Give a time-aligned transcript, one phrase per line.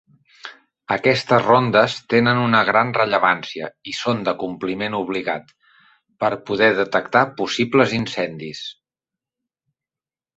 [0.93, 5.53] Aquestes rondes tenen una gran rellevància i són d'acompliment obligat,
[6.25, 8.63] per poder detectar possibles incendis.